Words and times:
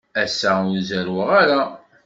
Ass-a, 0.23 0.51
ur 0.71 0.81
zerrweɣ 0.89 1.29
ara. 1.41 1.61